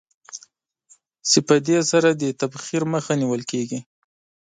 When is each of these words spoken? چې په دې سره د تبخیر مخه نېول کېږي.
چې 1.29 1.39
په 1.47 1.55
دې 1.67 1.79
سره 1.91 2.09
د 2.21 2.23
تبخیر 2.41 2.83
مخه 2.93 3.13
نېول 3.19 3.43
کېږي. 3.51 3.79